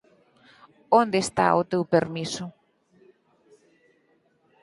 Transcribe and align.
Onde 1.01 1.17
está 1.25 1.45
o 1.61 1.67
teu 1.71 1.83
permiso? 1.93 2.45